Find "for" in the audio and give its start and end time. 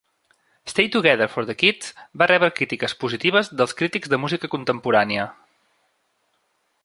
1.33-1.43